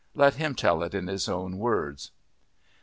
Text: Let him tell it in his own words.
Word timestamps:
Let 0.15 0.33
him 0.33 0.55
tell 0.55 0.81
it 0.81 0.95
in 0.95 1.05
his 1.05 1.29
own 1.29 1.59
words. 1.59 2.09